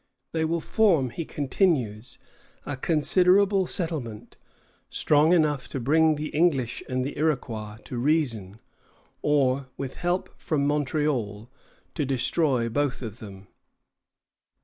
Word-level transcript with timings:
They 0.31 0.45
will 0.45 0.59
form, 0.61 1.11
he 1.11 1.25
continues, 1.25 2.17
a 2.65 2.75
considerable 2.75 3.67
settlement, 3.67 4.35
"strong 4.89 5.31
enough 5.31 5.67
to 5.67 5.79
bring 5.79 6.15
the 6.15 6.29
English 6.29 6.81
and 6.89 7.05
the 7.05 7.15
Iroquois 7.19 7.77
to 7.83 7.99
reason, 7.99 8.59
or, 9.21 9.67
with 9.77 9.97
help 9.97 10.29
from 10.39 10.65
Montreal, 10.65 11.51
to 11.93 12.03
destroy 12.05 12.67
both 12.67 13.03
of 13.03 13.19
them." 13.19 13.45